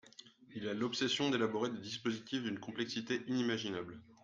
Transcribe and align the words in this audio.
Il 0.55 0.67
a 0.67 0.73
l’obsession 0.73 1.29
d’élaborer 1.29 1.69
des 1.69 1.77
dispositifs 1.77 2.41
d’une 2.41 2.57
complexité 2.59 3.21
inimaginable. 3.27 3.99